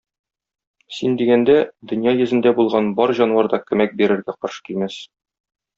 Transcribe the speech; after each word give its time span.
Син 0.99 1.17
дигәндә, 1.19 1.57
дөнья 1.91 2.15
йөзендә 2.21 2.55
булган 2.61 2.91
бар 3.01 3.17
җанвар 3.21 3.53
да 3.55 3.63
көмәк 3.69 3.97
бирергә 4.01 4.39
каршы 4.43 4.69
килмәс. 4.71 5.03